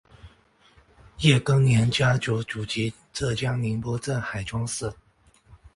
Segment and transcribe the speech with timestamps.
[1.19, 4.91] 叶庚年家族祖籍浙江宁波镇海庄市。